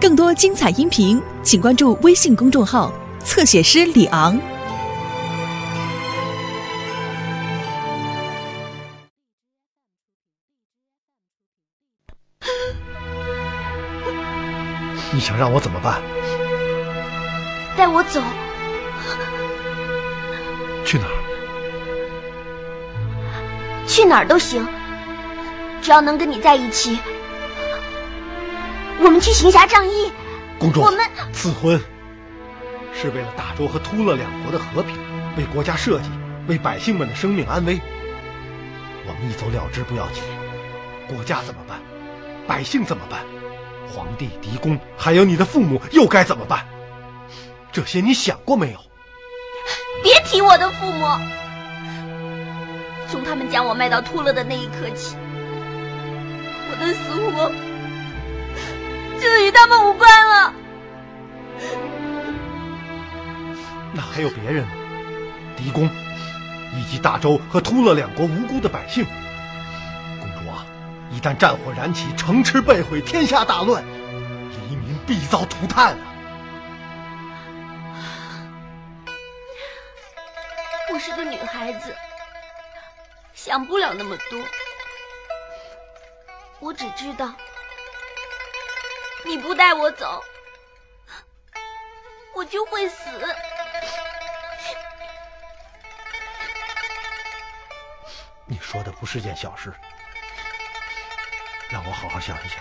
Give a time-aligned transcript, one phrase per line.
[0.00, 2.92] 更多精彩音频，请关注微信公众号
[3.24, 4.38] “侧写师李昂”。
[15.12, 16.00] 你想让我怎么办？
[17.76, 18.22] 带我走，
[20.84, 21.10] 去哪儿？
[23.84, 24.64] 去哪儿都行，
[25.82, 27.00] 只要能跟你在一起。
[29.00, 30.12] 我们去行侠仗义。
[30.58, 30.98] 公主，我们
[31.32, 31.80] 赐婚
[32.92, 34.96] 是为了大周和突勒两国的和平，
[35.36, 36.10] 为国家社稷，
[36.48, 37.80] 为百姓们的生命安危。
[39.06, 40.22] 我们一走了之不要紧，
[41.06, 41.80] 国家怎么办？
[42.46, 43.20] 百姓怎么办？
[43.86, 46.66] 皇帝、狄公，还有你的父母又该怎么办？
[47.70, 48.78] 这些你想过没有？
[50.02, 51.06] 别提我的父母。
[53.08, 55.16] 从他们将我卖到突勒的那一刻起，
[56.70, 57.50] 我的死活
[59.20, 60.54] 就与他们无关了。
[63.92, 64.68] 那还有别人呢？
[65.56, 65.90] 狄公，
[66.76, 69.04] 以及大周和突勒两国无辜的百姓。
[70.20, 70.64] 公主啊，
[71.10, 76.04] 一旦战火燃起，城池被毁，天下大乱，黎民必遭涂炭啊！
[80.92, 81.94] 我是个女孩子，
[83.34, 84.38] 想不了那么多。
[86.60, 87.32] 我只知道，
[89.28, 90.24] 你不带我走，
[92.34, 93.04] 我就会死。
[98.46, 99.70] 你说的不是件小事，
[101.68, 102.58] 让我好好想一想。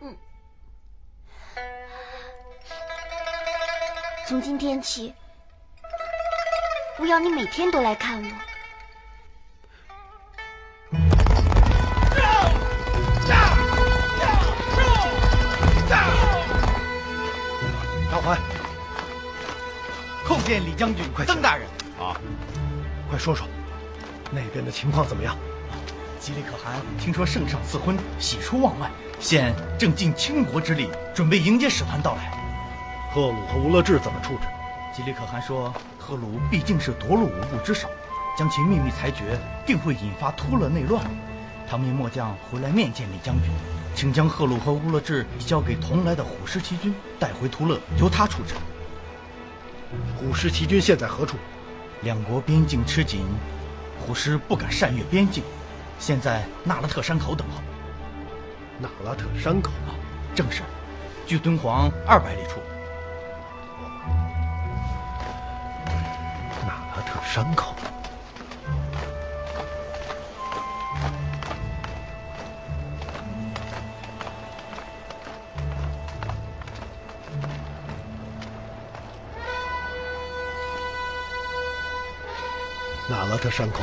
[0.00, 0.18] 嗯，
[4.26, 5.14] 从今天起，
[6.98, 8.49] 我要你每天都来看我。
[18.20, 18.38] 张环，
[20.26, 21.66] 叩见李将军、快曾大人。
[21.98, 22.14] 啊，
[23.08, 23.46] 快说说，
[24.30, 25.34] 那边的情况怎么样？
[26.18, 32.30] 吉利可汗听说圣上赐婚，喜出望外，现正尽倾国之力，准备迎接使团到来。
[33.10, 34.46] 赫鲁和吴勒志怎么处置？
[34.94, 37.88] 吉利可汗说，赫鲁毕竟是夺路五部之首，
[38.36, 41.02] 将其秘密裁决，定会引发突勒内乱。
[41.70, 43.48] 他命末将回来面见李将军，
[43.94, 48.54] 请将赫鲁和乌勒志交给同来的虎师骑军，带回突勒，由他处置。
[50.18, 51.36] 虎师骑军现在何处？
[52.02, 53.24] 两国边境吃紧，
[54.04, 55.44] 虎师不敢擅越边境，
[56.00, 57.62] 现在纳拉特山口等候。
[58.80, 59.94] 纳拉特山口啊，
[60.34, 60.62] 正是，
[61.24, 62.58] 距敦煌二百里处。
[66.66, 67.76] 纳拉特山口。
[83.30, 83.78] 纳拉特山口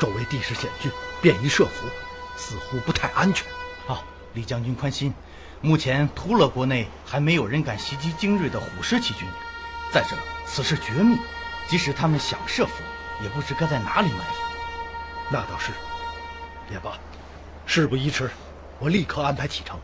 [0.00, 0.90] 周围地势险峻，
[1.20, 1.86] 便于设伏，
[2.34, 3.46] 似乎不太安全。
[3.86, 4.02] 啊，
[4.32, 5.12] 李将军宽心，
[5.60, 9.28] 目前突勒国内还没有人敢袭击精锐的虎师骑军。
[9.92, 11.18] 再者，此事绝密，
[11.68, 12.72] 即使他们想设伏，
[13.22, 14.40] 也不知该在哪里埋伏。
[15.30, 15.72] 那倒是。
[16.72, 16.98] 也罢，
[17.66, 18.30] 事不宜迟，
[18.78, 19.78] 我立刻安排启程。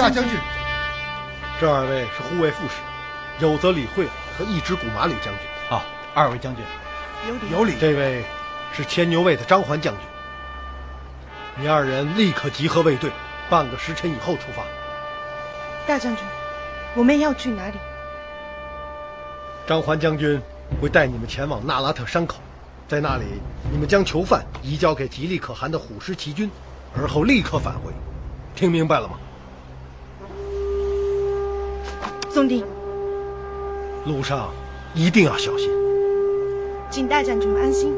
[0.00, 0.32] 大将军，
[1.60, 2.76] 这二位是护卫副使，
[3.38, 4.06] 有则李惠
[4.38, 5.42] 和一支古马吕将军。
[5.68, 5.84] 啊，
[6.14, 6.64] 二位将军，
[7.28, 7.74] 有礼有礼。
[7.78, 8.24] 这位
[8.72, 10.02] 是牵牛卫的张环将军。
[11.56, 13.10] 你二人立刻集合卫队，
[13.50, 14.62] 半个时辰以后出发。
[15.86, 16.24] 大将军，
[16.94, 17.74] 我们要去哪里？
[19.66, 20.40] 张环将军
[20.80, 22.36] 会带你们前往纳拉特山口，
[22.88, 23.24] 在那里
[23.70, 26.50] 你们将囚犯移交给吉利可汗的虎师骑军，
[26.96, 27.92] 而后立刻返回。
[28.56, 29.18] 听明白了吗？
[32.32, 32.64] 总兵，
[34.06, 34.50] 路上
[34.94, 35.68] 一定要小心。
[36.88, 37.92] 请大将军安心。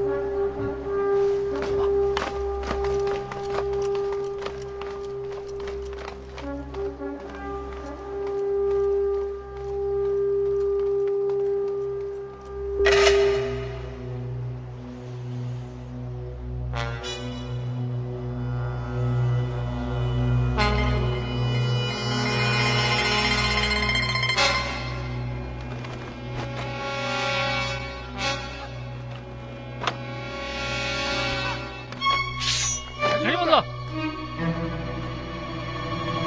[33.32, 33.46] 有光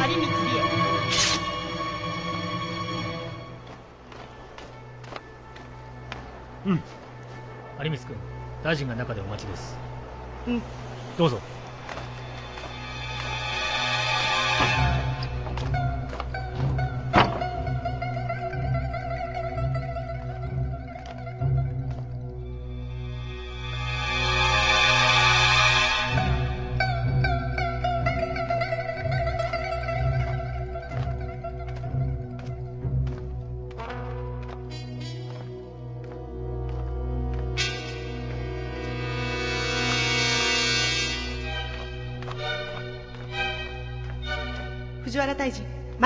[0.08, 0.26] 理恵
[6.66, 6.82] うん。
[7.78, 8.16] 有光君
[8.64, 9.78] 大臣が中でお待ちです。
[10.48, 10.62] うん。
[11.16, 11.40] どうぞ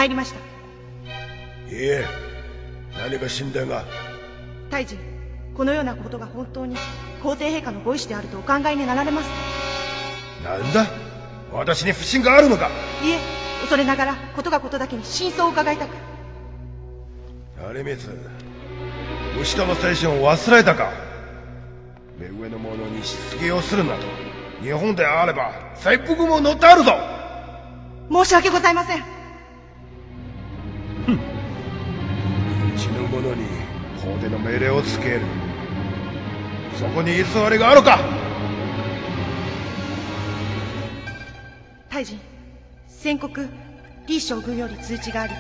[0.10, 0.40] りました。
[1.74, 2.04] いいえ
[2.98, 3.86] 何か進展が？
[4.70, 4.98] 大臣
[5.56, 6.76] このようなことが本当に
[7.24, 9.30] 皇帝陛下のご意志であるとお考えになられます
[10.44, 10.58] か？
[10.58, 10.86] なんだ？
[11.52, 12.68] 私に不信があるのか？
[13.04, 13.20] いえ
[13.62, 15.96] 恐れながらことがことだけに真相を伺いたく。
[17.62, 17.96] 有光
[19.42, 20.92] 牛田の精神を忘れたか？
[22.18, 24.04] 目上の者にしつけをするなど
[24.62, 26.94] 日本であれば切腹も乗ってあるぞ！
[28.12, 29.19] 申し訳ございません
[33.10, 33.46] 者に
[33.98, 35.22] 法での命令をつける。
[36.78, 38.00] そこに偽りがあるか？
[41.90, 42.20] 大臣
[42.88, 43.50] 宣告
[44.08, 45.34] 李将軍より通知があり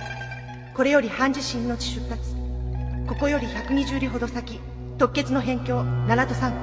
[0.76, 2.36] これより半自身の地出発
[3.08, 4.60] ここより120里ほど先
[4.98, 6.58] 特決の辺境奈良と三湖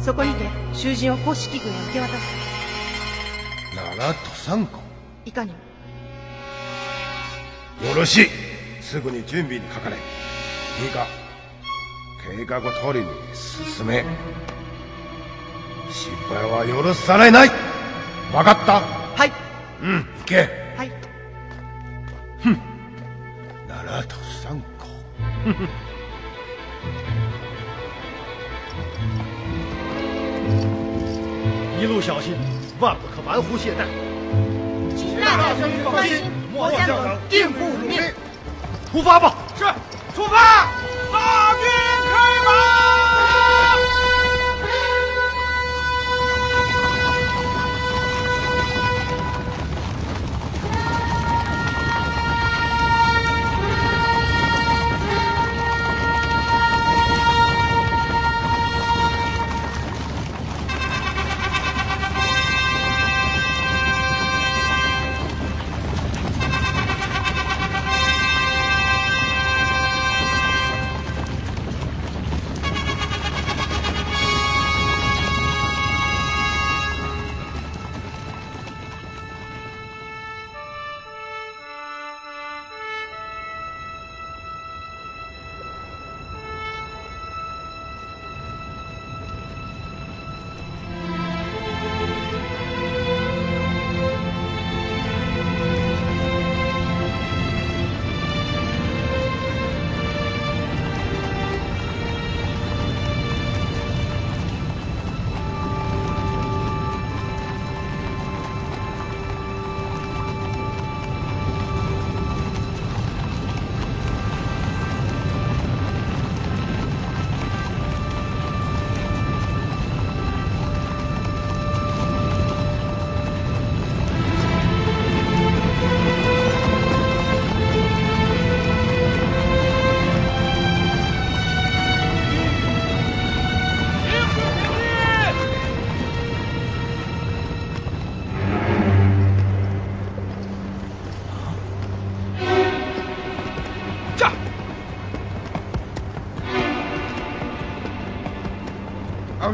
[0.00, 0.44] そこにて
[0.74, 2.14] 囚人を公式軍へ受け渡す。
[3.74, 4.80] 奈良と三湖
[5.24, 5.52] いかに
[7.80, 7.88] も。
[7.88, 8.26] よろしい。
[8.82, 9.96] すぐに準備にかかれ
[10.82, 11.06] いいか
[12.36, 14.04] 計画通りに進め。
[15.90, 17.48] 失敗は許されない。
[18.30, 18.80] 分かった。
[18.80, 19.32] はい。
[19.82, 20.48] うん行け。
[20.76, 20.92] はい。
[23.66, 24.86] 奈良と三湖
[31.80, 32.36] 一路小心，
[32.80, 33.86] 万不可玩忽懈怠。
[35.20, 36.22] 大将军放心
[36.52, 38.00] 末将等定不辱命。
[38.90, 39.34] 出发吧！
[39.56, 39.64] 是
[40.18, 40.36] 出发
[41.12, 41.97] 大军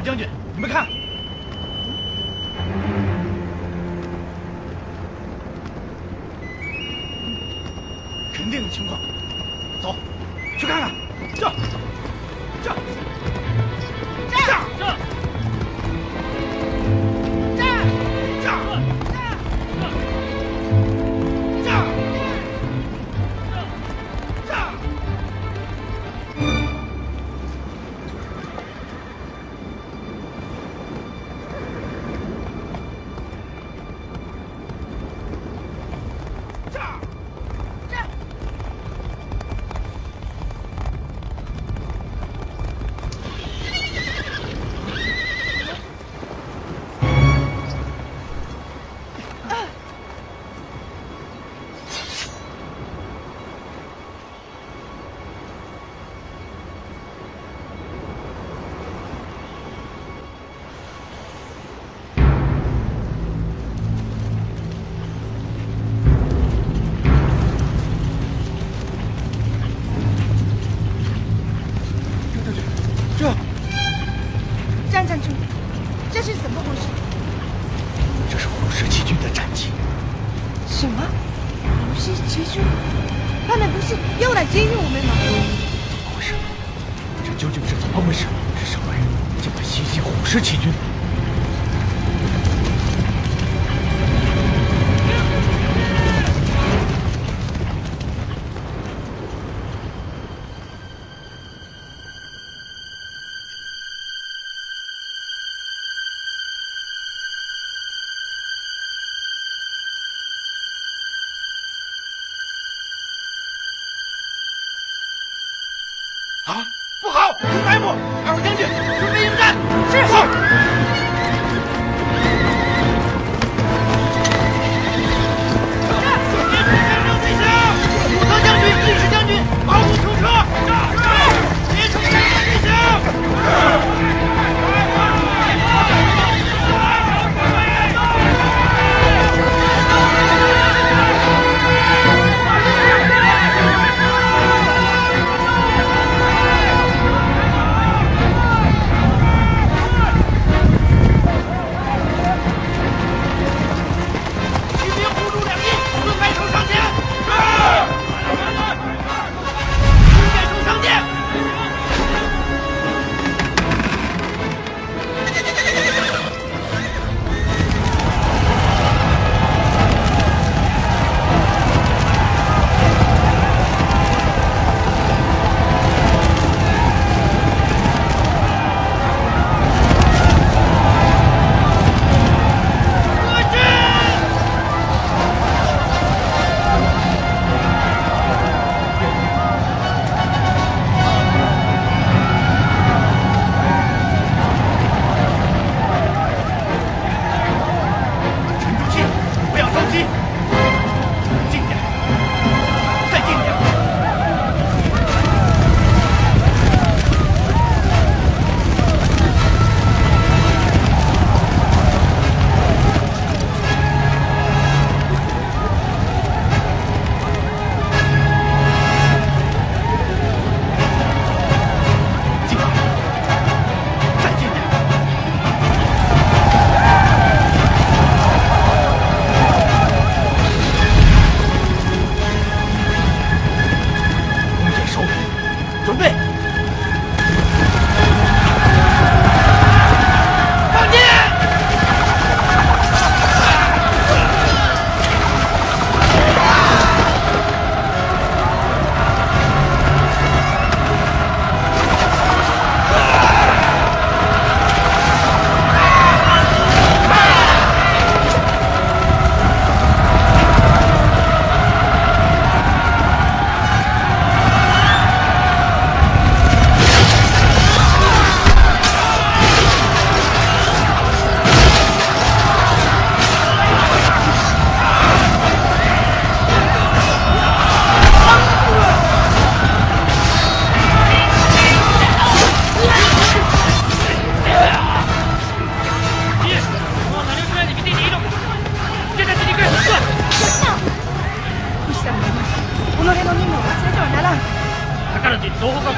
[0.04, 0.28] 将军，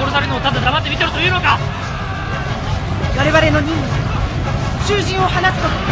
[0.06, 1.58] 殺されるのをただ黙って見てるというのか？
[3.18, 3.88] 我々の任務
[4.86, 5.86] 囚人を放つこと。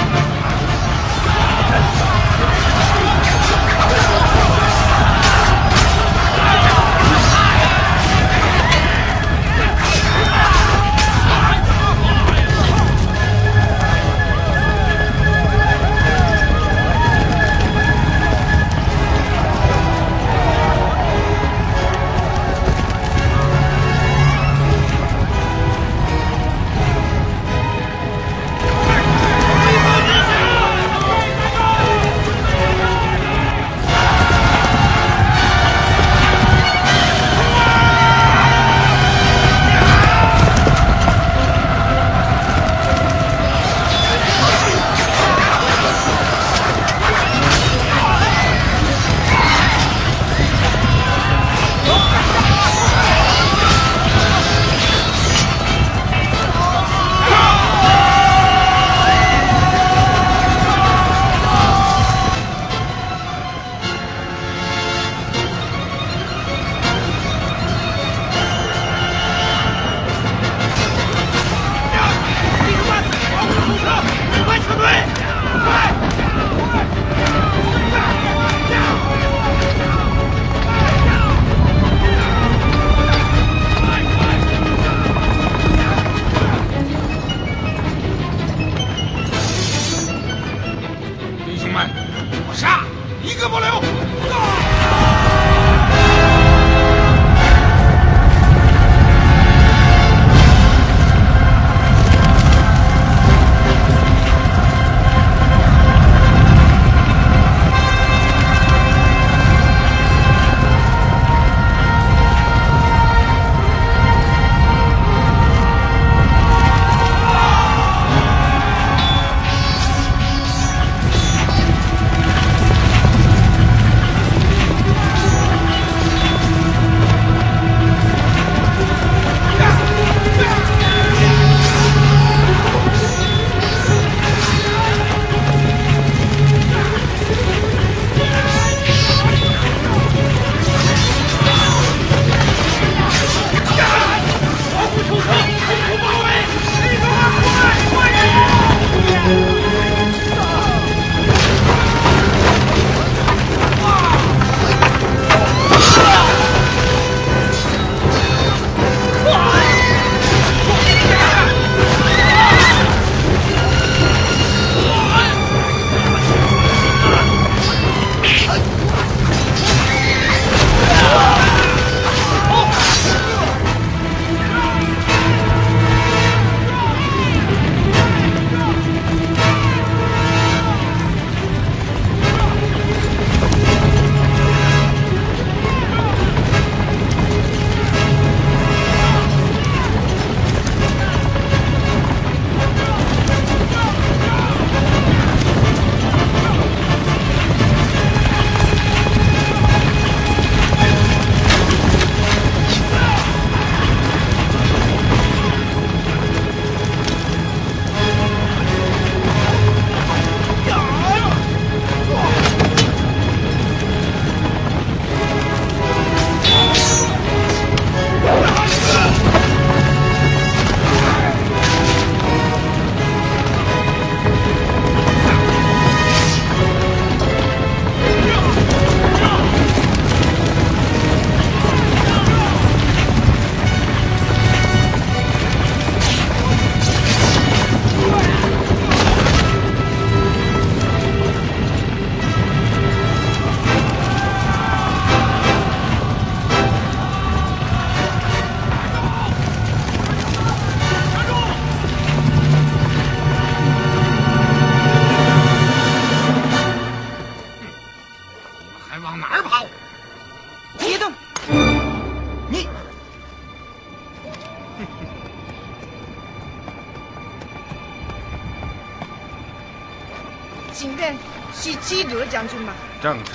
[273.04, 273.32] 正是，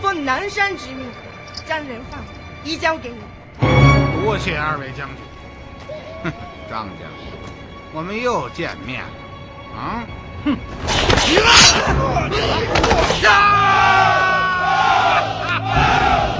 [0.00, 1.06] 奉南山之命，
[1.66, 2.18] 将人犯
[2.64, 3.18] 移交给你。
[4.24, 5.18] 多谢二位将军。
[6.24, 6.32] 哼，
[6.70, 7.28] 张将军，
[7.92, 9.08] 我们又见面了。
[9.78, 10.00] 啊？
[10.46, 10.56] 哼！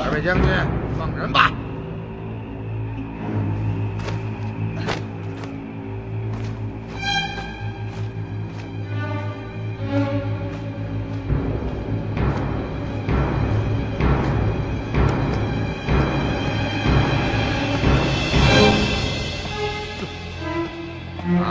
[0.06, 0.48] 二位将军，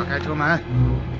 [0.07, 1.14] 开车门。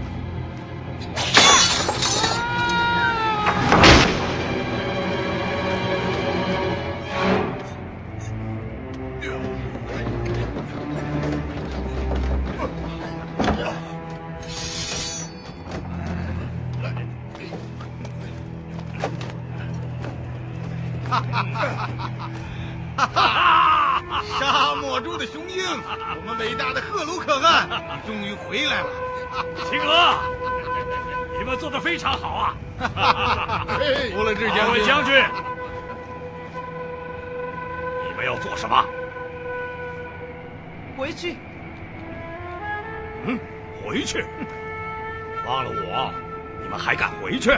[47.26, 47.50] 回去？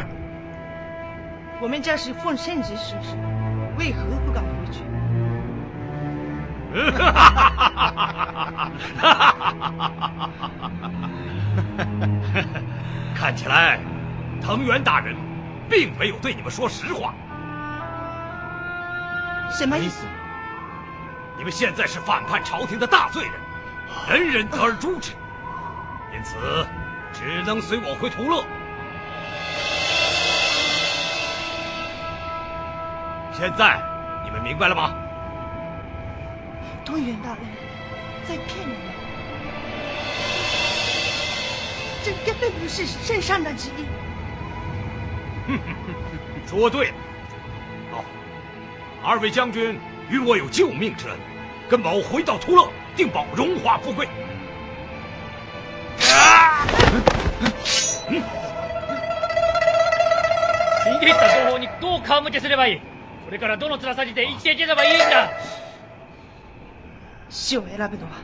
[1.60, 3.18] 我们这是奉圣旨行事，
[3.78, 4.80] 为何不敢回去？
[13.14, 13.80] 看起来，
[14.42, 15.14] 藤原大人
[15.70, 17.14] 并没有对你们说实话。
[19.52, 20.06] 什么意思？
[21.38, 23.34] 你们现在是反叛朝廷的大罪人，
[24.22, 25.12] 人人得而诛之，
[26.16, 26.38] 因此
[27.12, 28.46] 只能随我回图勒。
[33.37, 33.81] 现在
[34.25, 34.95] 你们明白了吗？
[36.85, 37.41] 东原大人
[38.25, 38.77] 在骗你们，
[42.05, 43.87] 这根本不是圣上的旨意。
[46.47, 46.95] 说对了。
[47.93, 48.05] 好，
[49.03, 49.79] 二位将军
[50.11, 51.17] 与我有救命之恩，
[51.69, 54.09] 跟某回到图勒，定保荣华富贵。
[60.83, 62.81] 死んでいった同胞にどう顔向けすればいい
[63.28, 65.30] それからどの面下げて生きていければいいんだ。
[67.30, 68.22] 死を選ぶのは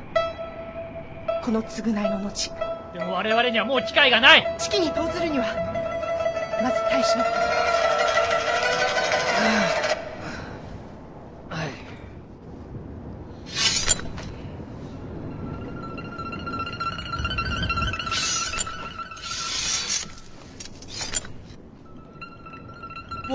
[1.43, 2.51] この償いの後。
[2.93, 4.55] でも我々にはもう機会がない。
[4.57, 5.45] 式に投ずるには
[6.63, 7.25] まず大使の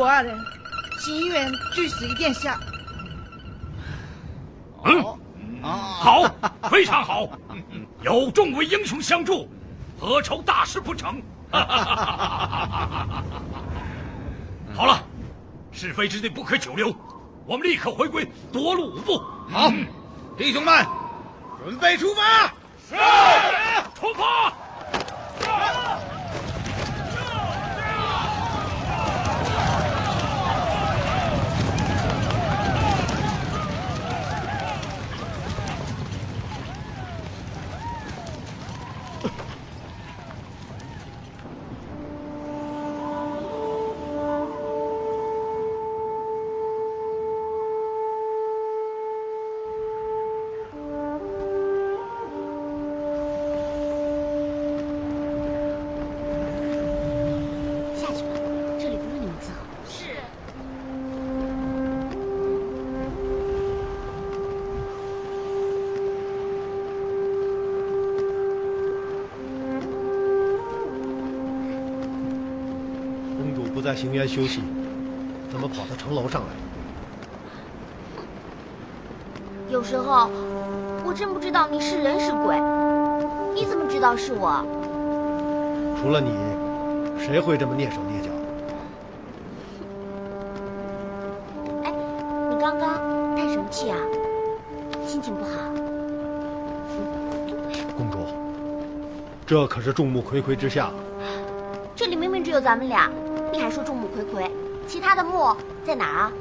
[0.01, 0.48] 我二人
[1.09, 2.61] 请一员拒死于殿下。
[4.85, 5.03] 嗯，
[5.63, 6.23] 好，
[6.69, 7.27] 非常好，
[8.03, 9.49] 有众位英雄相助，
[9.99, 11.23] 何愁大事不成？
[11.51, 11.57] 好
[14.85, 15.03] 了，
[15.73, 16.95] 是非之地不可久留，
[17.47, 19.19] 我们立刻回归夺路五步。
[19.51, 19.73] 好，
[20.37, 20.87] 弟兄们，
[21.65, 22.49] 准备出发。
[22.87, 22.95] 是，
[23.99, 24.53] 出发。
[73.99, 74.63] 行辕休息，
[75.51, 76.49] 怎么跑到城楼上来？
[79.69, 80.31] 有时候
[81.05, 82.55] 我真不知道你是人是鬼，
[83.57, 84.65] 你怎么知道是我？
[86.01, 86.31] 除了你，
[87.19, 88.31] 谁会这么蹑手蹑脚？
[91.83, 91.93] 哎，
[92.51, 93.01] 你刚刚
[93.35, 93.99] 叹什么气啊？
[95.09, 95.51] 心情不好？
[97.97, 98.19] 公主，
[99.45, 100.89] 这可是众目睽睽之下。
[101.97, 103.11] 这里明明只有咱们俩，
[103.59, 104.49] 你还说众目睽睽？
[104.87, 105.53] 其他的目
[105.85, 106.33] 在哪儿啊？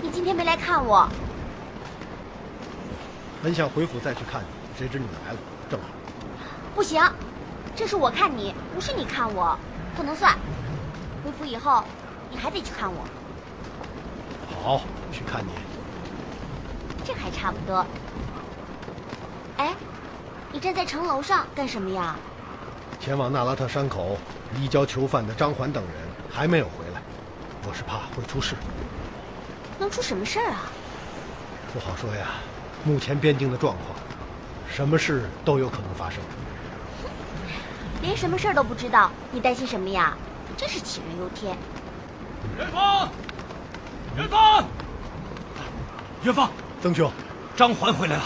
[0.00, 1.08] 你今天没来看我，
[3.42, 4.46] 本想回府再去看你，
[4.78, 5.88] 谁知你来了，正好。
[6.72, 7.02] 不行，
[7.80, 9.58] 这是我看你，不是你看我，
[9.96, 10.36] 不能算。
[11.24, 11.82] 回府以后，
[12.30, 13.02] 你还得去看我，
[14.62, 15.52] 好，去看你。
[17.06, 17.82] 这还差不多。
[19.56, 19.74] 哎，
[20.52, 22.16] 你站在城楼上干什么呀？
[23.00, 24.18] 前往那拉特山口
[24.60, 25.94] 移交囚犯的张环等人
[26.30, 27.00] 还没有回来，
[27.66, 28.54] 我是怕会出事。
[29.78, 30.64] 能出什么事儿啊？
[31.72, 32.26] 不好说呀，
[32.84, 33.98] 目前边境的状况，
[34.70, 36.22] 什么事都有可能发生。
[38.10, 40.16] 连什么事儿都不知道，你担心什么呀？
[40.56, 41.56] 真是杞人忧天。
[42.58, 43.08] 元芳，
[44.16, 44.64] 元芳，
[46.24, 46.50] 元芳，
[46.82, 47.08] 曾兄，
[47.54, 48.24] 张环回来了，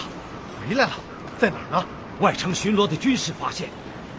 [0.66, 0.92] 回来了，
[1.38, 1.85] 在哪儿呢？
[2.20, 3.68] 外城巡逻的军士发现，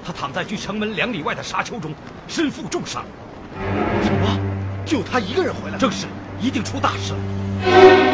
[0.06, 1.91] 他躺在距城门两里外的沙丘中，
[2.28, 3.04] 身负重伤。
[4.04, 4.39] 什么？
[4.86, 5.80] 就他一个人回来？
[5.80, 6.06] 正是，
[6.39, 8.05] 一定出大事了。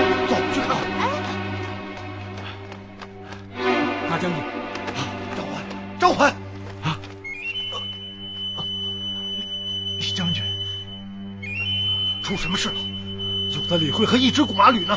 [13.81, 14.95] 李慧和一支古马旅呢。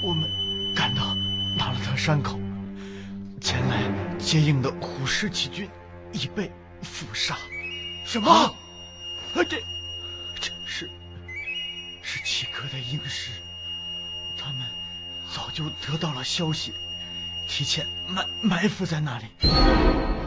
[0.00, 0.30] 我们
[0.72, 1.16] 赶到
[1.58, 2.38] 纳勒特山口，
[3.40, 3.82] 前来
[4.20, 5.68] 接应的虎狮骑军
[6.12, 6.48] 已被
[6.80, 7.36] 伏杀。
[8.04, 8.30] 什么？
[8.30, 8.54] 啊，
[9.34, 9.60] 这
[10.40, 10.88] 这是
[12.02, 13.32] 是七哥的鹰师，
[14.38, 14.64] 他们
[15.28, 16.72] 早就得到了消息，
[17.48, 19.24] 提前埋埋伏在那里，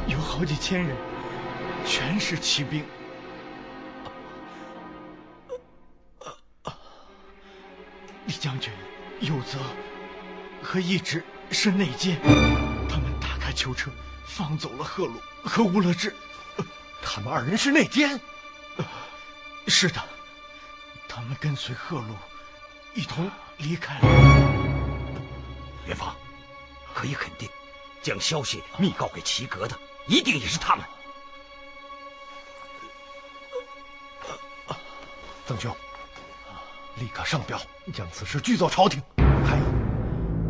[0.10, 0.94] 有好几千人，
[1.86, 2.84] 全是骑兵。
[8.28, 8.74] 李将军，
[9.20, 9.60] 有泽
[10.64, 12.20] 和一直是内奸，
[12.90, 13.92] 他们打开囚车，
[14.26, 16.14] 放走了贺鲁和乌勒志。
[17.04, 18.20] 他们二人是内奸。
[19.68, 20.02] 是的，
[21.08, 22.16] 他们跟随贺鲁
[22.96, 24.08] 一同离开了。
[25.86, 26.16] 元芳，
[26.96, 27.48] 可以肯定，
[28.02, 30.86] 将消息密告给齐格的，一定也是他们。
[35.48, 35.76] 曾兄，
[37.00, 37.60] 立刻上表，
[37.94, 39.02] 将此事具奏朝廷。
[39.18, 39.66] 还有，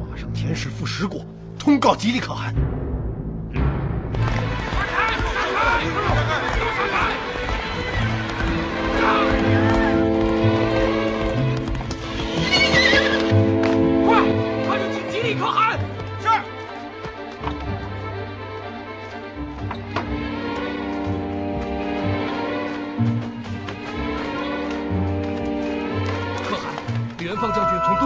[0.05, 1.25] 马上遣使赴十国，
[1.57, 2.53] 通告吉利可汗。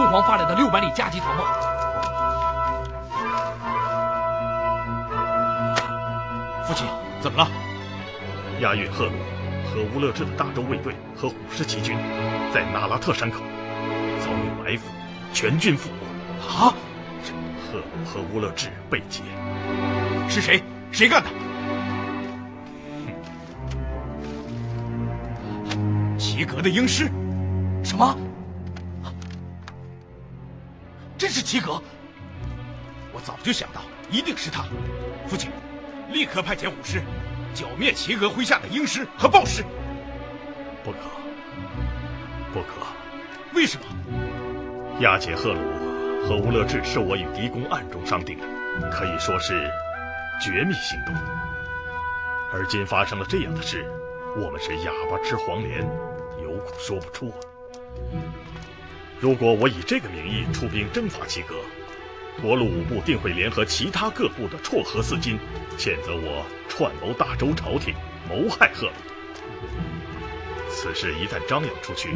[0.00, 1.44] 敦煌发来的六百里加急讨报。
[6.64, 6.86] 父亲，
[7.20, 7.46] 怎么了？
[8.60, 9.12] 押运赫鲁
[9.66, 11.98] 和乌勒支的大周卫队和虎视骑军，
[12.50, 13.40] 在那拉特山口
[14.20, 14.86] 遭遇埋伏，
[15.34, 16.48] 全军覆没。
[16.48, 16.72] 啊！
[17.70, 19.20] 赫鲁和乌勒支被劫，
[20.30, 20.62] 是谁？
[20.90, 21.28] 谁干的？
[26.18, 27.10] 齐格的鹰师？
[27.84, 28.16] 什么？
[31.30, 31.80] 是齐格！
[33.12, 34.64] 我早就想到，一定是他。
[35.26, 35.50] 父亲，
[36.12, 37.02] 立刻派遣武师，
[37.54, 39.64] 剿灭齐格麾下的鹰师和豹师。
[40.82, 40.98] 不可，
[42.52, 42.86] 不可！
[43.54, 43.86] 为什么？
[45.00, 45.60] 押解赫鲁
[46.28, 49.70] 和乌勒智是我与狄公暗中商定的，可以说是
[50.42, 51.14] 绝密行动。
[52.52, 53.84] 而今发生了这样的事，
[54.36, 55.80] 我们是哑巴吃黄连，
[56.42, 57.36] 有苦说不出啊！
[59.20, 61.56] 如果我以这个名义出兵征伐齐格，
[62.40, 65.38] 夺路五部定会联合其他各部的绰合四金，
[65.76, 67.92] 谴责我串谋大周朝廷，
[68.26, 68.92] 谋害赫鲁。
[70.70, 72.08] 此事一旦张扬出去，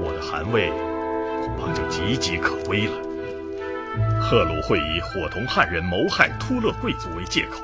[0.00, 0.70] 我的汗位
[1.44, 2.92] 恐怕就岌岌可危了。
[4.20, 7.62] 赫鲁会以伙同汉人谋害突勒贵族为借口，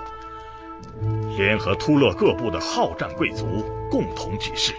[1.37, 4.73] 联合突勒各部的好战贵族共同举事，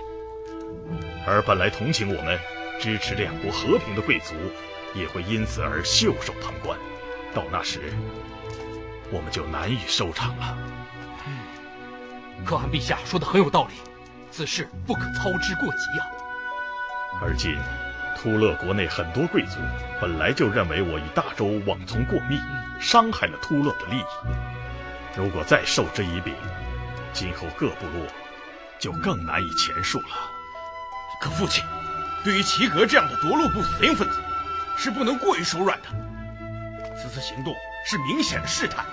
[1.28, 2.40] 而本来同情我们、
[2.82, 4.34] 支持两国和平的贵族，
[4.96, 6.78] 也会因此而袖手旁观。
[7.32, 7.94] 到那时，
[9.12, 10.58] 我们就难以收场了。
[11.28, 13.74] 嗯，可汗陛下说的很有道理，
[14.32, 16.08] 此事不可操之过急啊。
[17.22, 17.56] 而今，
[18.18, 19.58] 突勒国内很多贵族
[20.02, 22.40] 本来就认为我与大周往从过密，
[22.80, 24.06] 伤害了突勒的利益。
[25.16, 26.34] 如果再授之以柄，
[27.14, 28.08] 今后各部落
[28.80, 30.08] 就更难以前述了。
[31.22, 31.64] 可父亲，
[32.24, 34.20] 对于齐格这样的夺路不死硬分子，
[34.78, 35.90] 是不能过于手软的。
[36.96, 37.56] 此次行动
[37.86, 38.86] 是明显的试探，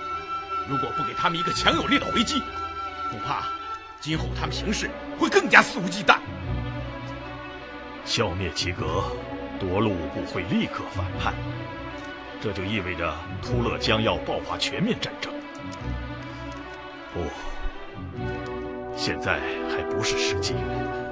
[0.67, 2.41] 如果不给他们一个强有力的回击，
[3.11, 3.43] 恐怕
[3.99, 4.89] 今后他们行事
[5.19, 6.17] 会更加肆无忌惮。
[8.03, 9.03] 消灭齐格，
[9.59, 11.35] 夺路五部会立刻反叛，
[12.41, 13.13] 这就意味着
[13.43, 15.31] 突勒将要爆发全面战争。
[17.13, 17.19] 不，
[18.97, 19.39] 现在
[19.69, 20.55] 还不是时机。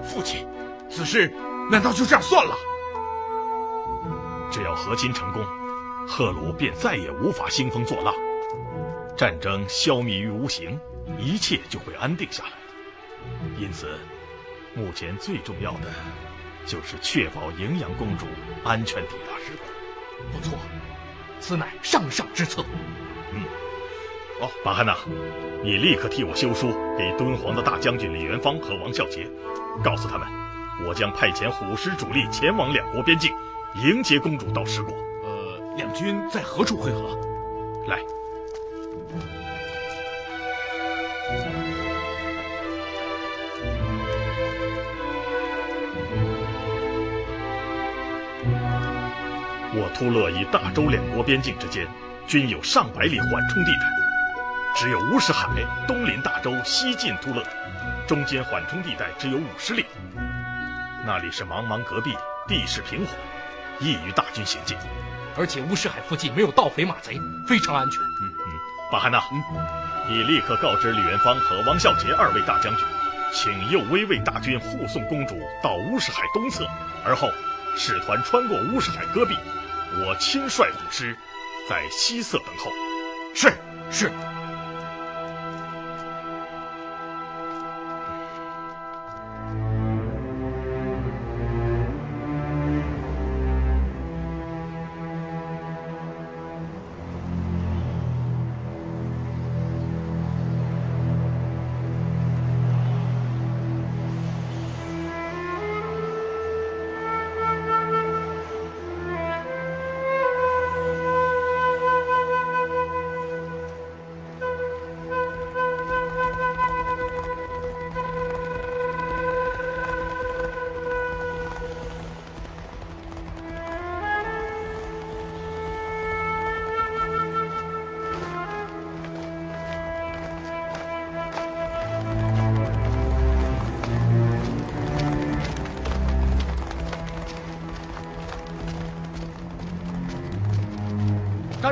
[0.03, 0.47] 父亲，
[0.89, 1.32] 此事
[1.69, 2.56] 难道就这样算了？
[4.49, 5.45] 只要和亲成功，
[6.08, 8.13] 赫鲁便再也无法兴风作浪，
[9.17, 10.80] 战争消弭于无形，
[11.19, 12.51] 一切就会安定下来。
[13.60, 13.97] 因此，
[14.73, 15.89] 目前最重要的
[16.65, 18.25] 就是确保营阳公主
[18.63, 20.32] 安全抵达日本。
[20.32, 20.58] 不错，
[21.39, 22.63] 此乃上上之策。
[23.34, 23.43] 嗯。
[24.39, 24.95] 哦，马汉娜，
[25.63, 29.30] 你立刻替我修书给敦煌的大将军李元芳和王孝杰，
[29.84, 30.27] 告诉他们，
[30.86, 33.34] 我将派遣虎师主力前往两国边境，
[33.76, 34.94] 迎接公主到十国。
[35.24, 37.18] 呃，两军在何处会合？
[37.88, 38.00] 来。
[49.80, 51.88] 我突勒与大周两国边境之间，
[52.28, 53.88] 均有上百里缓冲地带。
[54.76, 55.48] 只有乌石海
[55.88, 57.44] 东临大周，西进突勒，
[58.08, 59.86] 中间缓冲地带只有五十里。
[61.08, 62.17] 那里是茫茫戈壁，
[62.50, 63.15] 地势平缓，
[63.80, 64.78] 易于大军行进。
[65.38, 68.02] 而且乌石海附近没有盗匪马贼，非常安全。
[68.04, 68.60] 嗯嗯，
[68.91, 69.67] 巴汉娜，嗯，
[70.10, 72.86] 你立刻告知李元芳和王孝杰二位大将军，
[73.32, 76.67] 请右威卫大军护送公主到乌石海东侧，
[77.06, 77.32] 而后
[77.78, 79.38] 使团穿过乌石海戈壁，
[80.02, 81.17] 我亲率虎师
[81.70, 82.70] 在西侧等候。
[83.34, 83.54] 是
[83.89, 84.12] 是。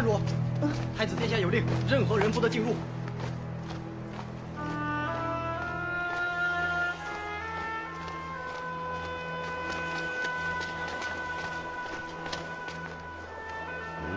[0.05, 0.21] 甘如，
[0.95, 2.75] 太子殿下有令，任何人不得进入。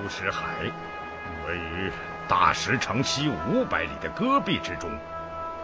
[0.05, 0.71] 乌石海
[1.47, 1.91] 位于
[2.29, 4.91] 大石城西五百里的戈壁之中，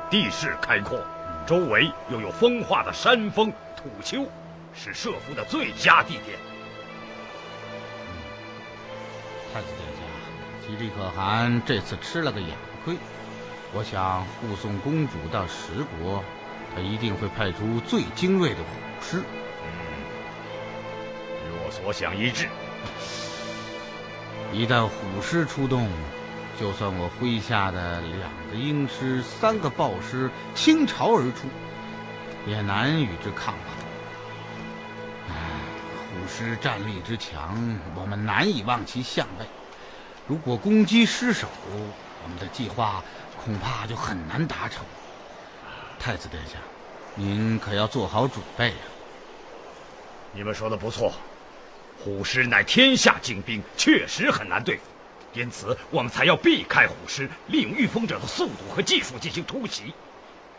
[0.08, 1.00] 地势开阔，
[1.46, 4.26] 周围又有风化的山峰、土丘，
[4.74, 6.38] 是设伏的最佳地点。
[9.52, 9.93] 太子殿下，
[10.76, 12.96] 吉利可汗这次吃了个哑巴亏，
[13.72, 16.24] 我想护送公主到十国，
[16.74, 18.64] 他一定会派出最精锐的虎
[19.00, 19.22] 师。
[19.62, 19.68] 嗯
[21.46, 22.48] 与我所想一致。
[24.52, 25.88] 一旦虎师出动，
[26.58, 31.46] 就算我麾下的两个鹰师、三个豹师倾巢而出，
[32.48, 33.62] 也难与之抗衡。
[35.28, 35.34] 唉，
[36.10, 39.46] 虎师战力之强，我们难以望其项背。
[40.26, 41.46] 如果攻击失守，
[42.22, 43.04] 我们的计划
[43.44, 44.82] 恐怕就很难达成。
[45.98, 46.58] 太子殿下，
[47.14, 48.84] 您可要做好准备啊！
[50.32, 51.12] 你们说的不错。
[52.02, 54.82] 虎师乃天下精兵，确实很难对付，
[55.34, 59.92] 因此我们才要避开虎师，利用御风者的速度和技术进行突袭，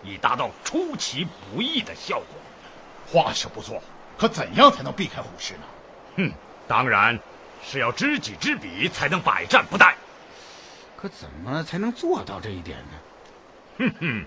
[0.03, 2.27] 以达到出其不意的效果。
[3.11, 3.81] 话是不错，
[4.15, 5.61] 可怎样才能避开虎师呢？
[6.17, 6.31] 哼，
[6.67, 7.19] 当然
[7.67, 9.93] 是要知己知彼，才能百战不殆。
[10.95, 12.93] 可怎么才能做到这一点呢？
[13.77, 14.25] 哼哼，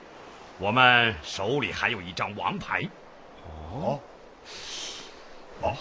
[0.59, 2.83] 我们手里还有一张王牌。
[3.71, 4.01] 哦，
[5.63, 5.77] 哦。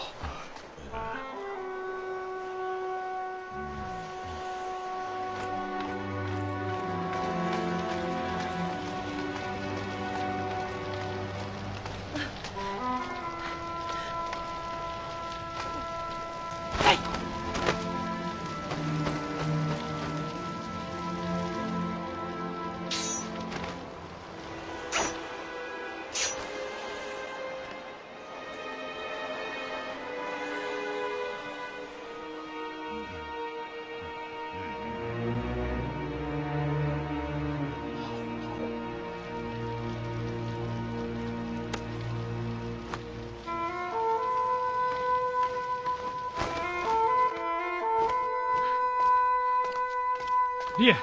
[50.79, 50.95] リエ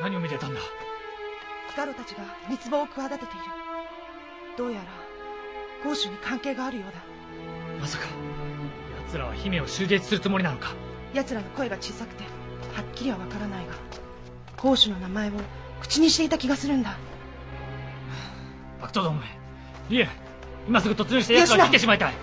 [0.00, 0.60] 何を見てたんだ？
[1.76, 3.44] ガロたちが密謀を企てている。
[4.56, 4.84] どうやら
[5.82, 7.00] 公主に関係があるようだ。
[7.80, 8.04] まさか
[9.06, 10.74] 奴らは姫を襲撃するつもりなのか？
[11.12, 12.28] 奴らの声が小さくては
[12.82, 13.72] っきりはわからないが
[14.56, 15.32] 公主の名前を
[15.80, 16.96] 口にしていた気がするんだ。
[18.80, 19.26] 悪党どもめ
[19.88, 20.08] リエ
[20.68, 22.14] 今すぐ突入して奴らを切ってしまいたい。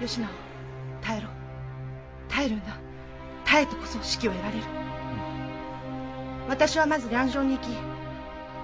[0.00, 0.28] 吉直
[1.00, 1.28] 耐えろ。
[2.28, 2.76] 耐えるんだ。
[3.44, 4.81] 耐えてこそ指揮を得られる、うん、
[6.52, 7.68] 私はまず梁城に行き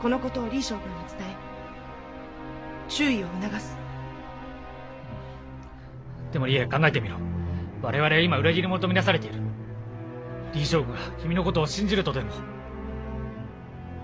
[0.03, 1.37] このことを李将軍に伝え
[2.87, 3.79] 注意を促す。
[6.31, 7.17] でもリエ考えてみろ。
[7.81, 9.41] 我々は今裏切り者とみなされている。
[10.53, 12.31] 李将軍が君のことを信じるとでも。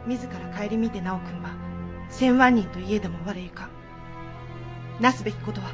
[0.06, 1.50] 自ら顧みて直君は
[2.08, 3.68] 千万人といえども我ゆか。
[4.98, 5.68] なすべきことは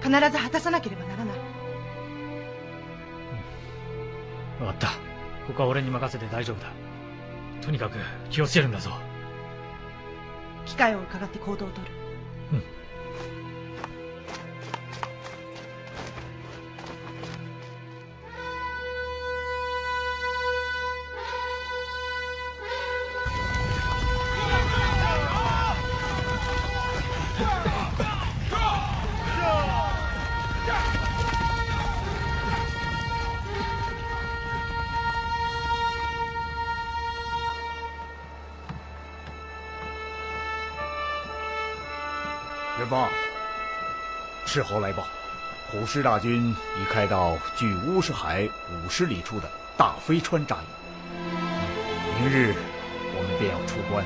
[0.00, 1.36] 必ず果たさなければならない。
[4.60, 4.88] 分かった。
[5.48, 6.85] ここは俺に任せて大丈夫だ
[7.66, 7.98] とにかく
[8.30, 8.92] 気をつけるんだぞ。
[10.66, 11.88] 機会を伺って行動をとる。
[12.52, 12.62] うん
[42.86, 43.10] 元邦，
[44.46, 45.04] 斥候来报，
[45.68, 50.62] 虎师大军已开到距乌石海五十里处的大飞川扎营。
[52.20, 52.54] 明日
[53.12, 54.04] 我们便要出关，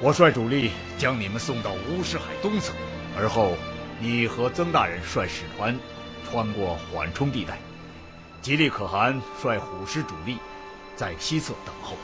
[0.00, 2.72] 我率主力将你们送到乌石海东侧，
[3.18, 3.56] 而后
[3.98, 5.76] 你和曾大人率使团
[6.30, 7.58] 穿过缓冲地带，
[8.40, 10.38] 吉利可汗率虎师主力
[10.94, 11.96] 在西侧等候。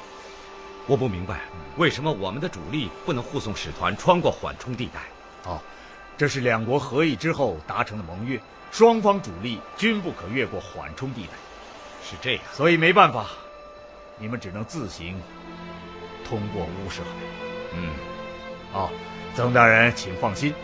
[0.89, 1.41] 我不明白，
[1.77, 5.01] 为什么我们的主力不能护送使团穿过缓冲地带？
[5.45, 5.61] 哦，
[6.17, 8.41] 这是两国合议之后达成的盟约，
[8.73, 11.35] 双方主力均不可越过缓冲地带。
[12.03, 13.27] 是这样，所以没办法，
[14.17, 15.21] 你们只能自行
[16.27, 17.09] 通过乌石海。
[17.75, 17.91] 嗯，
[18.73, 18.91] 哦，
[19.35, 20.55] 曾大人，请放心，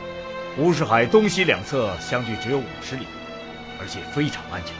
[0.57, 3.07] 乌石海东西两侧相距只有五十里，
[3.79, 4.75] 而且非常安全。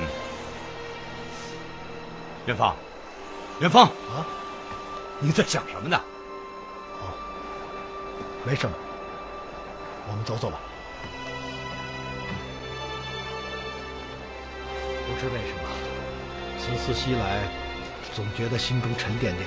[0.00, 0.08] 嗯，
[2.46, 2.74] 元芳，
[3.60, 4.26] 元芳啊，
[5.20, 6.00] 你在想什么呢？
[7.00, 7.14] 哦，
[8.44, 8.76] 没什么，
[10.08, 10.58] 我们走走吧。
[15.06, 15.68] 不知为什么，
[16.58, 17.48] 此次西来，
[18.12, 19.46] 总觉得心中沉甸甸。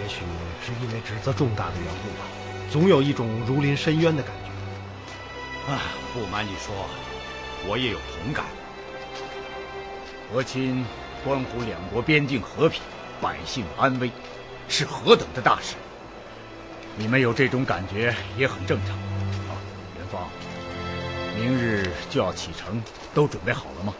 [0.00, 0.20] 也许
[0.64, 2.24] 是因为职责重大的缘故吧，
[2.70, 5.70] 总有一种如临深渊的感觉。
[5.70, 5.78] 啊，
[6.14, 6.74] 不瞒你说，
[7.68, 8.46] 我也有同感。
[10.32, 10.82] 和亲
[11.22, 12.80] 关乎两国边境和平、
[13.22, 14.10] 百姓安危，
[14.68, 15.76] 是何等的大事。
[16.96, 18.96] 你们有这种感觉也很正常。
[19.48, 19.54] 啊，
[19.96, 20.28] 元芳，
[21.38, 22.82] 明日就要启程，
[23.14, 23.94] 都准备好了吗？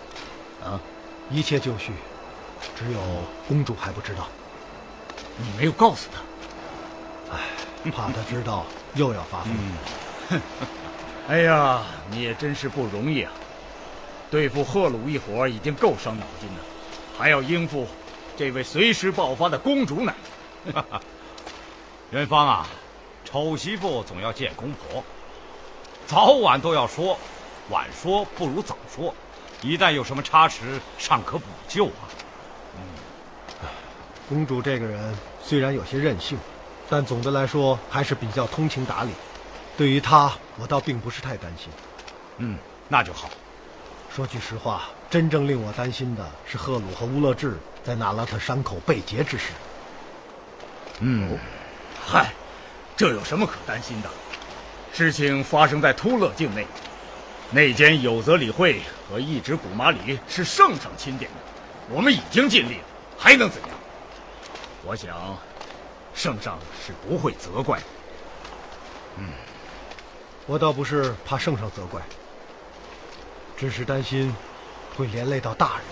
[0.64, 0.80] 啊，
[1.30, 1.92] 一切就绪，
[2.76, 3.00] 只有
[3.46, 4.26] 公主还不知道。
[5.36, 7.38] 你没有告诉她，唉，
[7.92, 9.54] 怕她知道又要发疯。
[10.30, 10.40] 哼，
[11.28, 13.32] 哎呀，你也真是不容易啊！
[14.32, 16.64] 对付赫鲁一伙已经够伤脑筋了，
[17.16, 17.86] 还要应付
[18.36, 20.14] 这位随时爆发的公主奶
[20.64, 20.84] 奶。
[22.10, 22.66] 元芳啊，
[23.24, 25.02] 丑媳妇总要见公婆，
[26.06, 27.18] 早晚都要说，
[27.70, 29.14] 晚说不如早说，
[29.62, 32.04] 一旦有什么差池，尚可补救啊。
[32.76, 32.82] 嗯
[34.28, 36.38] 公主这个人虽然有些任性，
[36.88, 39.10] 但总的来说还是比较通情达理。
[39.76, 41.68] 对于她，我倒并不是太担心。
[42.38, 42.58] 嗯，
[42.88, 43.28] 那就好。
[44.14, 49.50] 说句实话，真正令我担心的是赫鲁和乌勒智在那拉特山口被劫之时。
[51.00, 51.38] 嗯，
[52.02, 52.32] 嗨，
[52.96, 54.08] 这有什么可担心的？
[54.90, 56.66] 事情发生在突勒境内，
[57.50, 61.36] 那间有泽理会和一指古马里是圣上钦点的，
[61.94, 62.84] 我们已经尽力了，
[63.18, 63.70] 还能怎样？
[64.82, 65.36] 我想，
[66.14, 67.84] 圣上是不会责怪的。
[69.18, 69.28] 嗯，
[70.46, 72.00] 我倒不是怕圣上责怪，
[73.58, 74.34] 只是担心
[74.96, 75.84] 会连累到大人。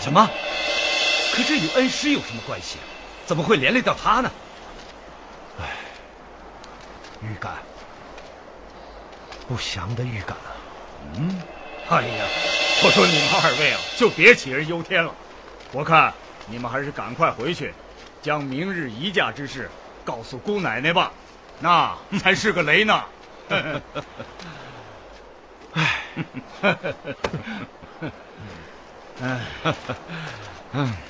[0.00, 0.28] 什么？
[1.32, 2.78] 可这与恩师有什么关系？
[3.26, 4.30] 怎么会连累到他呢？
[5.60, 5.64] 哎，
[7.22, 7.52] 预感，
[9.46, 10.50] 不祥的预感啊！
[11.16, 11.40] 嗯，
[11.88, 12.24] 哎呀，
[12.82, 15.14] 我说你们二位啊，就别杞人忧天了。
[15.70, 16.12] 我看
[16.46, 17.72] 你们还是赶快回去。
[18.20, 19.70] 将明日移驾之事
[20.04, 21.12] 告诉姑奶奶吧，
[21.60, 23.04] 那才是个雷呢。
[25.72, 26.02] 唉，
[29.20, 29.38] 唉，
[30.72, 30.96] 嗯。